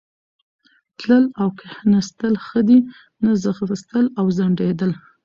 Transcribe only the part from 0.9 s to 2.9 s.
تلل او کښېنستل ښه دي،